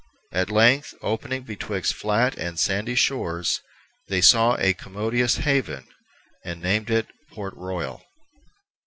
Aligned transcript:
At 0.31 0.49
length, 0.49 0.95
opening 1.03 1.43
betwixt 1.43 1.93
flat 1.93 2.35
and 2.35 2.59
sandy 2.59 2.95
shores, 2.95 3.61
they 4.07 4.19
saw 4.19 4.57
a 4.57 4.73
commodious 4.73 5.35
haven, 5.35 5.85
and 6.43 6.59
named 6.59 6.89
it 6.89 7.05
Port 7.33 7.53
Royal. 7.55 8.03